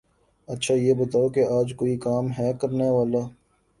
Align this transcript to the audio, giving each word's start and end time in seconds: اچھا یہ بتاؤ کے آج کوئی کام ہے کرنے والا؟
اچھا 0.47 0.73
یہ 0.75 0.93
بتاؤ 0.93 1.27
کے 1.29 1.43
آج 1.57 1.73
کوئی 1.77 1.95
کام 1.99 2.31
ہے 2.39 2.51
کرنے 2.61 2.89
والا؟ 2.89 3.21